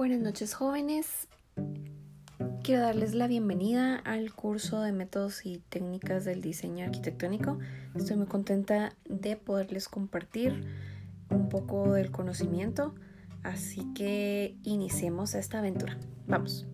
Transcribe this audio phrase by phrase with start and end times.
[0.00, 1.28] Buenas noches jóvenes.
[2.62, 7.58] Quiero darles la bienvenida al curso de métodos y técnicas del diseño arquitectónico.
[7.94, 10.64] Estoy muy contenta de poderles compartir
[11.28, 12.94] un poco del conocimiento,
[13.42, 15.98] así que iniciemos esta aventura.
[16.26, 16.66] Vamos.